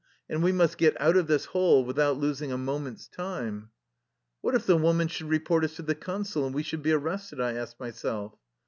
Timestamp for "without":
1.85-2.17